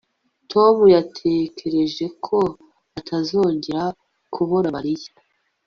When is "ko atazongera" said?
2.25-3.83